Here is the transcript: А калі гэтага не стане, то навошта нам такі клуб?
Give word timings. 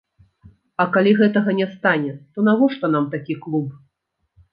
А 0.83 0.85
калі 0.95 1.11
гэтага 1.19 1.53
не 1.59 1.67
стане, 1.73 2.13
то 2.33 2.45
навошта 2.47 2.85
нам 2.95 3.05
такі 3.13 3.37
клуб? 3.45 3.67